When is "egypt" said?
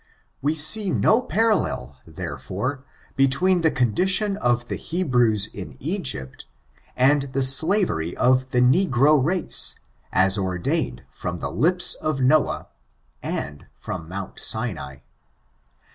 5.79-6.47